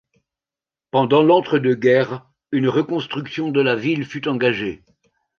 Pendant 0.89 1.21
l’entre 1.21 1.59
deux 1.59 1.75
guerres, 1.75 2.27
une 2.51 2.67
reconstruction 2.67 3.51
de 3.51 3.61
la 3.61 3.75
ville 3.75 4.03
fut 4.03 4.27
engagée. 4.27 4.83